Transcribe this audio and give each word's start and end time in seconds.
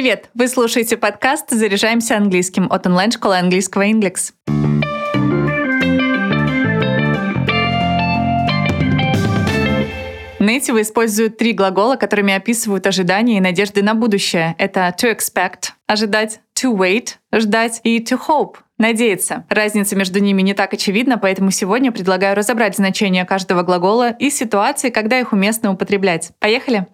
Привет! 0.00 0.30
Вы 0.32 0.48
слушаете 0.48 0.96
подкаст 0.96 1.50
«Заряжаемся 1.50 2.16
английским» 2.16 2.68
от 2.72 2.86
онлайн-школы 2.86 3.36
английского 3.36 3.82
«Индекс». 3.82 4.32
Нейтивы 10.38 10.80
используют 10.80 11.36
три 11.36 11.52
глагола, 11.52 11.96
которыми 11.96 12.32
описывают 12.32 12.86
ожидания 12.86 13.36
и 13.36 13.40
надежды 13.40 13.82
на 13.82 13.92
будущее. 13.94 14.54
Это 14.56 14.90
to 14.98 15.14
expect— 15.14 15.72
ожидать, 15.86 16.40
to 16.54 16.74
wait— 16.74 17.16
ждать 17.38 17.82
и 17.84 18.02
to 18.02 18.18
hope— 18.26 18.54
надеяться. 18.78 19.44
Разница 19.50 19.96
между 19.96 20.18
ними 20.18 20.40
не 20.40 20.54
так 20.54 20.72
очевидна, 20.72 21.18
поэтому 21.18 21.50
сегодня 21.50 21.92
предлагаю 21.92 22.34
разобрать 22.34 22.74
значение 22.74 23.26
каждого 23.26 23.64
глагола 23.64 24.12
и 24.12 24.30
ситуации, 24.30 24.88
когда 24.88 25.20
их 25.20 25.34
уместно 25.34 25.70
употреблять. 25.70 26.30
Поехали! 26.38 26.86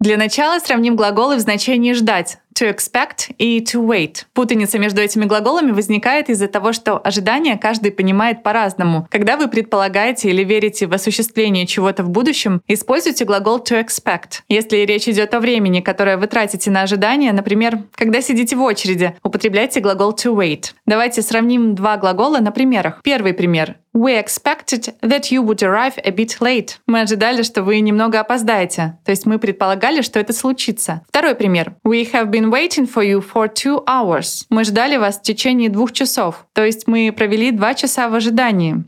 Для 0.00 0.16
начала 0.16 0.60
сравним 0.60 0.94
глаголы 0.94 1.36
в 1.36 1.40
значении 1.40 1.92
«ждать» 1.92 2.38
to 2.58 2.74
expect 2.74 3.34
и 3.38 3.60
to 3.60 3.86
wait. 3.86 4.24
Путаница 4.34 4.78
между 4.78 5.00
этими 5.00 5.24
глаголами 5.24 5.70
возникает 5.70 6.28
из-за 6.28 6.48
того, 6.48 6.72
что 6.72 6.98
ожидание 6.98 7.56
каждый 7.56 7.92
понимает 7.92 8.42
по-разному. 8.42 9.06
Когда 9.10 9.36
вы 9.36 9.48
предполагаете 9.48 10.30
или 10.30 10.42
верите 10.42 10.86
в 10.86 10.92
осуществление 10.92 11.66
чего-то 11.66 12.02
в 12.02 12.10
будущем, 12.10 12.60
используйте 12.66 13.24
глагол 13.24 13.58
to 13.58 13.84
expect. 13.84 14.40
Если 14.48 14.78
речь 14.78 15.08
идет 15.08 15.34
о 15.34 15.40
времени, 15.40 15.80
которое 15.80 16.16
вы 16.16 16.26
тратите 16.26 16.70
на 16.70 16.82
ожидание, 16.82 17.32
например, 17.32 17.84
когда 17.94 18.20
сидите 18.20 18.56
в 18.56 18.62
очереди, 18.62 19.16
употребляйте 19.22 19.80
глагол 19.80 20.12
to 20.12 20.34
wait. 20.34 20.72
Давайте 20.86 21.22
сравним 21.22 21.74
два 21.74 21.96
глагола 21.96 22.38
на 22.38 22.50
примерах. 22.50 23.00
Первый 23.02 23.34
пример. 23.34 23.76
We 23.94 24.16
expected 24.16 24.94
that 25.02 25.32
you 25.32 25.42
would 25.42 25.62
arrive 25.62 25.98
a 26.04 26.10
bit 26.12 26.38
late. 26.40 26.76
Мы 26.86 27.00
ожидали, 27.00 27.42
что 27.42 27.64
вы 27.64 27.80
немного 27.80 28.20
опоздаете. 28.20 28.98
То 29.04 29.10
есть 29.10 29.26
мы 29.26 29.40
предполагали, 29.40 30.02
что 30.02 30.20
это 30.20 30.32
случится. 30.32 31.02
Второй 31.08 31.34
пример. 31.34 31.74
We 31.84 32.08
have 32.12 32.26
been 32.26 32.47
waiting 32.50 32.86
for 32.86 33.02
you 33.02 33.20
for 33.20 33.48
two 33.48 33.84
hours. 33.86 34.44
Мы 34.50 34.64
ждали 34.64 34.96
вас 34.96 35.18
в 35.18 35.22
течение 35.22 35.68
двух 35.68 35.92
часов. 35.92 36.46
То 36.52 36.64
есть 36.64 36.86
мы 36.86 37.12
провели 37.12 37.50
два 37.50 37.74
часа 37.74 38.08
в 38.08 38.14
ожидании. 38.14 38.84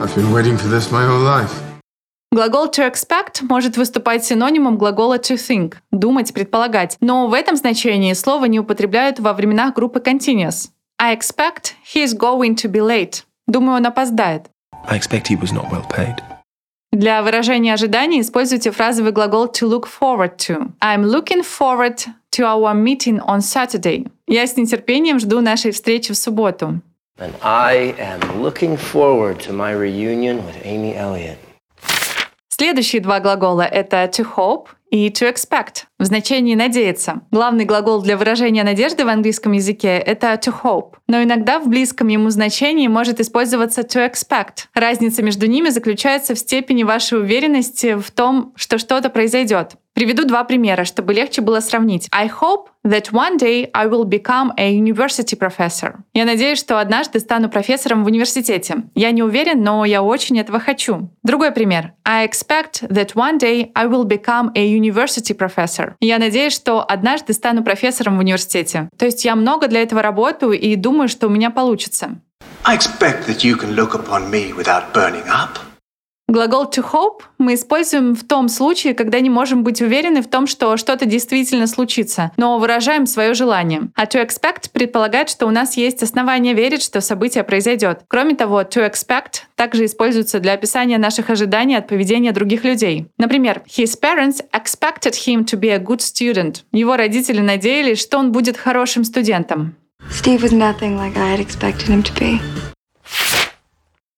I've 0.00 0.14
been 0.14 0.32
waiting 0.32 0.56
for 0.56 0.68
this 0.70 0.90
my 0.90 1.06
whole 1.06 1.24
life. 1.24 1.50
Глагол 2.30 2.66
to 2.66 2.86
expect 2.86 3.42
может 3.42 3.76
выступать 3.78 4.24
синонимом 4.24 4.76
глагола 4.76 5.18
to 5.18 5.36
think— 5.36 5.76
думать, 5.90 6.34
предполагать. 6.34 6.96
Но 7.00 7.26
в 7.26 7.32
этом 7.32 7.56
значении 7.56 8.12
слово 8.12 8.44
не 8.44 8.60
употребляют 8.60 9.18
во 9.18 9.32
временах 9.32 9.74
группы 9.74 10.00
continuous. 10.00 10.68
I 11.00 11.16
expect 11.16 11.74
he 11.94 12.04
is 12.04 12.14
going 12.14 12.54
to 12.56 12.70
be 12.70 12.80
late. 12.80 13.22
Думаю, 13.46 13.78
он 13.78 13.86
опоздает. 13.86 14.50
I 14.86 14.98
expect 14.98 15.28
he 15.28 15.40
was 15.40 15.52
not 15.52 15.70
well 15.70 15.86
paid. 15.88 16.16
Для 16.98 17.22
выражения 17.22 17.74
ожидания 17.74 18.20
используйте 18.22 18.72
фразовый 18.72 19.12
глагол 19.12 19.46
to 19.46 19.68
look 19.68 19.86
forward 19.86 20.36
to. 20.48 20.72
I'm 20.80 21.04
looking 21.04 21.44
forward 21.44 21.98
to 22.32 22.42
our 22.42 22.74
meeting 22.74 23.20
on 23.20 23.40
Saturday. 23.40 24.10
Я 24.26 24.44
с 24.44 24.56
нетерпением 24.56 25.20
жду 25.20 25.40
нашей 25.40 25.70
встречи 25.70 26.12
в 26.12 26.16
субботу. 26.16 26.80
And 27.20 27.32
I 27.40 27.94
am 28.00 28.42
looking 28.42 28.76
forward 28.76 29.38
to 29.46 29.52
my 29.52 29.72
reunion 29.72 30.44
with 30.44 30.56
Amy 30.64 30.96
Elliott. 30.96 31.38
Следующие 32.48 33.00
два 33.00 33.20
глагола— 33.20 33.62
это 33.70 34.02
to 34.06 34.26
hope 34.36 34.66
и 34.90 35.08
to 35.08 35.32
expect 35.32 35.84
в 35.98 36.04
значении 36.04 36.54
«надеяться». 36.54 37.22
Главный 37.30 37.64
глагол 37.64 38.02
для 38.02 38.16
выражения 38.16 38.64
надежды 38.64 39.04
в 39.04 39.08
английском 39.08 39.52
языке— 39.52 39.98
это 40.06 40.32
to 40.34 40.54
hope, 40.62 40.94
но 41.06 41.22
иногда 41.22 41.58
в 41.58 41.68
близком 41.68 42.08
ему 42.08 42.30
значении 42.30 42.88
может 42.88 43.20
использоваться 43.20 43.82
to 43.82 44.10
expect. 44.10 44.66
Разница 44.74 45.22
между 45.22 45.46
ними 45.46 45.68
заключается 45.68 46.34
в 46.34 46.38
степени 46.38 46.84
вашей 46.84 47.18
уверенности 47.18 47.94
в 47.94 48.10
том, 48.10 48.52
что 48.56 48.78
что-то 48.78 49.10
произойдет. 49.10 49.76
Приведу 49.98 50.24
два 50.24 50.44
примера, 50.44 50.84
чтобы 50.84 51.12
легче 51.12 51.40
было 51.40 51.58
сравнить. 51.58 52.06
I 52.12 52.28
hope 52.28 52.68
that 52.86 53.10
one 53.10 53.36
day 53.36 53.68
I 53.74 53.88
will 53.88 54.04
become 54.04 54.52
a 54.56 54.72
university 54.72 55.36
professor. 55.36 55.96
Я 56.14 56.24
надеюсь, 56.24 56.60
что 56.60 56.78
однажды 56.78 57.18
стану 57.18 57.48
профессором 57.48 58.04
в 58.04 58.06
университете. 58.06 58.84
Я 58.94 59.10
не 59.10 59.24
уверен, 59.24 59.60
но 59.64 59.84
я 59.84 60.04
очень 60.04 60.38
этого 60.38 60.60
хочу. 60.60 61.10
Другой 61.24 61.50
пример. 61.50 61.94
I 62.04 62.24
expect 62.24 62.88
that 62.88 63.14
one 63.16 63.40
day 63.40 63.72
I 63.74 63.88
will 63.88 64.04
become 64.04 64.52
a 64.54 64.78
university 64.78 65.36
professor. 65.36 65.94
Я 65.98 66.20
надеюсь, 66.20 66.54
что 66.54 66.84
однажды 66.88 67.32
стану 67.32 67.64
профессором 67.64 68.18
в 68.18 68.20
университете. 68.20 68.88
То 68.96 69.04
есть 69.04 69.24
я 69.24 69.34
много 69.34 69.66
для 69.66 69.82
этого 69.82 70.00
работаю 70.00 70.52
и 70.52 70.76
думаю, 70.76 71.08
что 71.08 71.26
у 71.26 71.30
меня 71.30 71.50
получится. 71.50 72.20
I 72.62 72.76
expect 72.76 73.26
that 73.26 73.42
you 73.42 73.58
can 73.58 73.74
look 73.74 73.96
upon 73.96 74.30
me 74.30 74.54
without 74.56 74.94
burning 74.94 75.26
up. 75.26 75.58
Глагол 76.30 76.64
to 76.64 76.84
hope 76.92 77.22
мы 77.38 77.54
используем 77.54 78.14
в 78.14 78.22
том 78.22 78.50
случае, 78.50 78.92
когда 78.92 79.18
не 79.20 79.30
можем 79.30 79.64
быть 79.64 79.80
уверены 79.80 80.20
в 80.20 80.28
том, 80.28 80.46
что 80.46 80.76
что-то 80.76 81.06
действительно 81.06 81.66
случится, 81.66 82.32
но 82.36 82.58
выражаем 82.58 83.06
свое 83.06 83.32
желание. 83.32 83.88
А 83.94 84.04
to 84.04 84.22
expect 84.22 84.70
предполагает, 84.70 85.30
что 85.30 85.46
у 85.46 85.50
нас 85.50 85.78
есть 85.78 86.02
основания 86.02 86.52
верить, 86.52 86.82
что 86.82 87.00
событие 87.00 87.44
произойдет. 87.44 88.00
Кроме 88.08 88.34
того, 88.34 88.60
to 88.60 88.86
expect 88.86 89.44
также 89.54 89.86
используется 89.86 90.38
для 90.38 90.52
описания 90.52 90.98
наших 90.98 91.30
ожиданий 91.30 91.76
от 91.76 91.88
поведения 91.88 92.32
других 92.32 92.62
людей. 92.62 93.06
Например, 93.16 93.62
his 93.66 93.98
parents 93.98 94.44
expected 94.52 95.14
him 95.26 95.46
to 95.46 95.58
be 95.58 95.70
a 95.70 95.78
good 95.78 96.00
student. 96.00 96.56
Его 96.72 96.96
родители 96.96 97.40
надеялись, 97.40 98.02
что 98.02 98.18
он 98.18 98.32
будет 98.32 98.58
хорошим 98.58 99.04
студентом. 99.04 99.76
Steve 100.10 100.42
was 100.42 100.52
nothing 100.52 100.98
like 100.98 101.16
I 101.16 101.36
had 101.36 101.40
expected 101.40 101.88
him 101.88 102.02
to 102.02 102.12
be. 102.20 102.38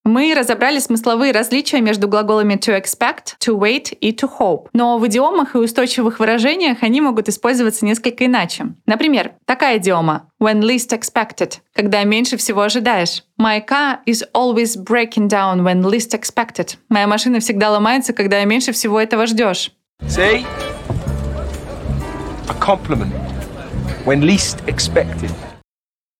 Мы 0.04 0.34
разобрали 0.34 0.78
смысловые 0.78 1.30
различия 1.32 1.82
между 1.82 2.08
глаголами 2.08 2.54
to 2.54 2.74
expect, 2.74 3.36
to 3.38 3.58
wait 3.58 3.94
и 4.00 4.12
to 4.12 4.30
hope. 4.40 4.68
Но 4.72 4.98
в 4.98 5.06
идиомах 5.06 5.54
и 5.54 5.58
устойчивых 5.58 6.18
выражениях 6.18 6.78
они 6.80 7.02
могут 7.02 7.28
использоваться 7.28 7.84
несколько 7.84 8.24
иначе. 8.24 8.68
Например, 8.86 9.32
такая 9.44 9.76
идиома 9.76 10.30
when 10.42 10.60
least 10.62 10.98
expected, 10.98 11.58
когда 11.74 12.02
меньше 12.04 12.38
всего 12.38 12.62
ожидаешь. 12.62 13.24
My 13.38 13.62
car 13.64 13.98
is 14.06 14.24
always 14.32 14.74
breaking 14.76 15.28
down 15.28 15.62
when 15.62 15.82
least 15.82 16.18
expected. 16.18 16.76
Моя 16.88 17.06
машина 17.06 17.40
всегда 17.40 17.70
ломается, 17.70 18.14
когда 18.14 18.42
меньше 18.44 18.72
всего 18.72 18.98
этого 18.98 19.26
ждешь. 19.26 19.70
See? 20.04 20.46
A 22.48 22.54
compliment. 22.58 23.12
When 24.06 24.20
least 24.22 24.64
expected. 24.66 25.30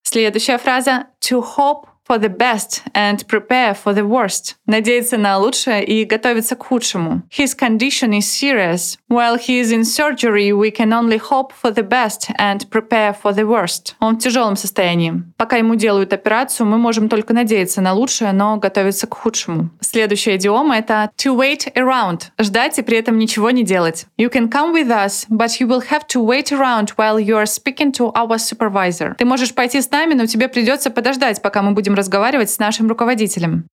Следующая 0.03 0.59
фраза 0.59 1.07
to 1.21 1.43
hope 1.57 1.87
for 2.11 2.19
the 2.19 2.29
best 2.29 2.83
and 2.93 3.25
prepare 3.29 3.73
for 3.73 3.95
the 3.95 4.05
worst. 4.05 4.57
Надеяться 4.67 5.17
на 5.17 5.39
лучшее 5.39 5.85
и 5.85 6.05
готовиться 6.05 6.57
к 6.57 6.65
худшему. 6.65 7.23
His 7.31 7.57
condition 7.57 8.11
is 8.19 8.27
serious. 8.27 8.99
While 9.09 9.39
he 9.39 9.61
is 9.61 9.71
in 9.71 9.85
surgery, 9.85 10.51
we 10.51 10.73
can 10.73 10.93
only 10.93 11.19
hope 11.19 11.53
for 11.53 11.73
the 11.73 11.87
best 11.87 12.33
and 12.37 12.69
prepare 12.69 13.15
for 13.15 13.33
the 13.33 13.47
worst. 13.47 13.95
Он 14.01 14.17
в 14.17 14.19
тяжелом 14.19 14.57
состоянии. 14.57 15.23
Пока 15.37 15.59
ему 15.59 15.77
делают 15.77 16.13
операцию, 16.13 16.67
мы 16.67 16.79
можем 16.79 17.09
только 17.09 17.33
надеяться 17.33 17.81
на 17.81 17.93
лучшее, 17.93 18.33
но 18.33 18.57
готовиться 18.57 19.07
к 19.07 19.15
худшему. 19.15 19.71
Следующая 19.81 20.35
идиома— 20.35 20.77
это 20.79 21.11
to 21.17 21.37
wait 21.37 21.73
around. 21.75 22.23
Ждать 22.41 22.77
и 22.81 22.83
при 22.83 22.99
этом 22.99 23.19
ничего 23.19 23.53
не 23.53 23.63
делать. 23.63 24.07
You 24.19 24.31
can 24.33 24.51
come 24.51 24.73
with 24.73 24.89
us, 24.89 25.27
but 25.29 25.61
you 25.61 25.69
will 25.69 25.89
have 25.89 26.09
to 26.09 26.21
wait 26.21 26.51
around 26.51 26.89
while 26.97 27.21
you 27.21 27.37
are 27.37 27.47
speaking 27.47 27.93
to 27.93 28.13
our 28.15 28.39
supervisor. 28.39 29.15
Ты 29.17 29.25
можешь 29.25 29.55
пойти 29.55 29.81
с 29.81 29.89
нами, 29.93 30.15
но 30.15 30.27
тебе 30.27 30.49
придется 30.49 30.91
подождать, 30.91 31.41
пока 31.41 31.63
мы 31.63 31.71
будем 31.71 31.95
разговаривать 32.01 32.51
с 32.51 32.59
нашим 32.59 32.89
руководителем. 32.89 33.67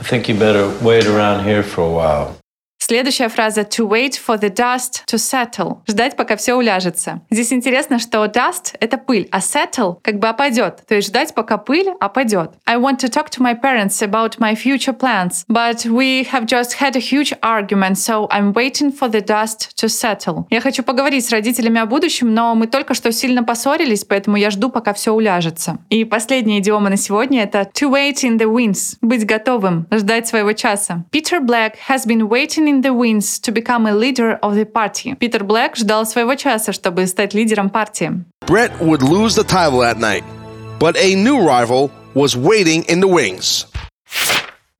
I 0.00 0.04
think 0.04 0.28
you 0.28 0.36
better 0.38 0.68
wait 0.82 1.06
around 1.06 1.44
here 1.44 1.62
for 1.62 1.82
a 1.82 1.90
while. 1.90 2.43
Следующая 2.86 3.30
фраза 3.30 3.62
to 3.62 3.88
wait 3.88 4.10
for 4.10 4.38
the 4.38 4.54
dust 4.54 5.06
to 5.06 5.16
settle. 5.16 5.78
Ждать, 5.88 6.16
пока 6.16 6.36
все 6.36 6.52
уляжется. 6.52 7.22
Здесь 7.30 7.50
интересно, 7.50 7.98
что 7.98 8.22
dust— 8.26 8.76
это 8.78 8.98
пыль, 8.98 9.26
а 9.30 9.38
settle 9.38 9.96
как 10.02 10.18
бы 10.18 10.28
опадет. 10.28 10.84
То 10.86 10.94
есть 10.94 11.08
ждать, 11.08 11.34
пока 11.34 11.56
пыль 11.56 11.88
опадет. 11.98 12.50
I 12.66 12.76
want 12.76 12.98
to 12.98 13.08
talk 13.08 13.30
to 13.30 13.40
my 13.40 13.58
parents 13.58 14.02
about 14.02 14.38
my 14.38 14.54
future 14.54 14.92
plans, 14.92 15.46
but 15.48 15.86
we 15.86 16.26
have 16.30 16.44
just 16.44 16.74
had 16.78 16.94
a 16.94 16.98
huge 16.98 17.32
argument, 17.40 17.94
so 17.96 18.28
I'm 18.30 18.52
waiting 18.52 18.92
for 18.92 19.08
the 19.08 19.24
dust 19.24 19.70
to 19.82 19.88
settle. 19.88 20.44
Я 20.50 20.60
хочу 20.60 20.82
поговорить 20.82 21.24
с 21.24 21.30
родителями 21.30 21.80
о 21.80 21.86
будущем, 21.86 22.34
но 22.34 22.54
мы 22.54 22.66
только 22.66 22.92
что 22.92 23.10
сильно 23.12 23.42
поссорились, 23.42 24.04
поэтому 24.04 24.36
я 24.36 24.50
жду, 24.50 24.68
пока 24.68 24.92
все 24.92 25.12
уляжется. 25.12 25.78
И 25.88 26.04
последняя 26.04 26.58
идиома 26.58 26.90
на 26.90 26.98
сегодня— 26.98 27.42
это 27.44 27.60
to 27.60 27.90
wait 27.90 28.16
in 28.24 28.36
the 28.36 28.44
winds. 28.44 28.98
Быть 29.00 29.24
готовым, 29.24 29.86
ждать 29.90 30.28
своего 30.28 30.52
часа. 30.52 31.06
Peter 31.10 31.40
Black 31.40 31.76
has 31.88 32.06
been 32.06 32.28
waiting 32.28 32.73
the 32.81 32.93
winds 32.93 33.39
to 33.39 33.51
become 33.51 33.85
a 33.85 33.93
leader 33.93 34.39
of 34.41 34.55
the 34.55 34.65
party. 34.65 35.15
Питер 35.15 35.43
Блэк 35.43 35.75
ждал 35.75 36.05
своего 36.05 36.35
часа, 36.35 36.71
чтобы 36.73 37.05
стать 37.07 37.33
лидером 37.33 37.69
партии. 37.69 38.23
Brett 38.47 38.71
would 38.81 39.01
lose 39.01 39.35
the 39.35 39.43
title 39.43 39.79
that 39.79 39.97
night, 39.99 40.23
but 40.79 40.95
a 40.97 41.15
new 41.15 41.39
rival 41.39 41.91
was 42.15 42.35
waiting 42.35 42.83
in 42.89 42.99
the 42.99 43.07
wings. 43.07 43.65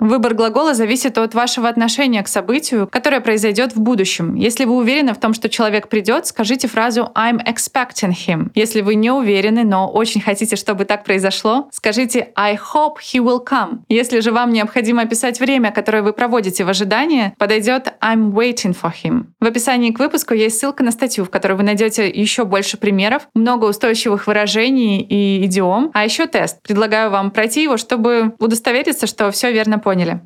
Выбор 0.01 0.35
глагола 0.35 0.75
зависит 0.75 1.17
от 1.19 1.35
вашего 1.35 1.69
отношения 1.69 2.23
к 2.23 2.29
событию, 2.29 2.89
которое 2.91 3.21
произойдет 3.21 3.75
в 3.75 3.81
будущем. 3.81 4.35
Если 4.35 4.65
вы 4.65 4.77
уверены 4.77 5.15
в 5.15 5.21
том, 5.21 5.35
что 5.35 5.49
человек 5.49 5.89
придет, 5.89 6.27
скажите 6.27 6.67
фразу 6.67 7.13
I'm 7.15 7.41
expecting 7.47 8.13
him. 8.13 8.51
Если 8.55 8.81
вы 8.81 8.97
не 8.97 9.13
уверены, 9.13 9.63
но 9.63 9.89
очень 9.89 10.21
хотите, 10.21 10.57
чтобы 10.57 10.85
так 10.85 11.05
произошло, 11.05 11.69
скажите 11.73 12.33
I 12.35 12.57
hope 12.57 12.97
he 13.01 13.21
will 13.21 13.43
come. 13.45 13.83
Если 13.89 14.19
же 14.19 14.33
вам 14.33 14.53
необходимо 14.53 15.03
описать 15.03 15.39
время, 15.39 15.71
которое 15.71 16.03
вы 16.03 16.13
проводите 16.13 16.65
в 16.65 16.69
ожидании, 16.69 17.33
подойдет 17.39 17.95
I'm 18.03 18.33
waiting 18.33 18.77
for 18.77 18.93
him. 18.93 19.27
В 19.41 19.47
описании 19.47 19.93
к 19.93 20.01
выпуску 20.01 20.35
есть 20.35 20.59
ссылка 20.59 20.83
на 20.83 20.91
статью, 20.91 21.25
в 21.25 21.31
которой 21.31 21.53
вы 21.53 21.63
найдете 21.63 22.11
еще 22.11 22.45
больше 22.45 22.77
примеров, 22.79 23.29
много 23.35 23.67
устойчивых 23.67 24.27
выражений 24.27 25.01
и 25.01 25.45
идиом, 25.45 25.93
а 25.95 26.05
еще 26.05 26.27
тест. 26.27 26.61
Предлагаю 26.63 27.11
вам 27.11 27.31
пройти 27.31 27.63
его, 27.63 27.77
чтобы 27.77 28.35
удостовериться, 28.41 29.07
что 29.07 29.31
все 29.31 29.53
верно 29.53 29.79
поняли. 29.85 30.21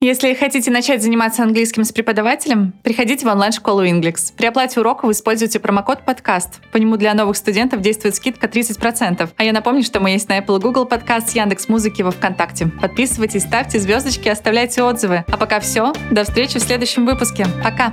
Если 0.00 0.34
хотите 0.34 0.70
начать 0.70 1.02
заниматься 1.02 1.42
английским 1.42 1.82
с 1.82 1.90
преподавателем, 1.90 2.74
приходите 2.84 3.26
в 3.26 3.30
онлайн-школу 3.30 3.82
Inglix. 3.82 4.32
При 4.36 4.46
оплате 4.46 4.78
урока 4.78 5.06
вы 5.06 5.12
используете 5.12 5.58
промокод 5.58 6.04
«Подкаст». 6.04 6.60
По 6.70 6.76
нему 6.76 6.98
для 6.98 7.14
новых 7.14 7.36
студентов 7.36 7.80
действует 7.80 8.14
скидка 8.14 8.46
30%. 8.46 9.30
А 9.34 9.44
я 9.44 9.52
напомню, 9.54 9.82
что 9.82 9.98
мы 9.98 10.10
есть 10.10 10.28
на 10.28 10.38
Apple 10.38 10.60
Google 10.60 10.84
Подкаст, 10.84 11.34
Яндекс 11.34 11.68
Музыки 11.68 12.02
во 12.02 12.10
Вконтакте. 12.10 12.66
Подписывайтесь, 12.80 13.42
ставьте 13.42 13.80
звездочки, 13.80 14.28
оставляйте 14.28 14.82
отзывы. 14.82 15.24
А 15.26 15.36
пока 15.38 15.60
все. 15.60 15.94
До 16.10 16.24
встречи 16.24 16.58
в 16.58 16.62
следующем 16.62 17.06
выпуске. 17.06 17.46
Пока! 17.64 17.90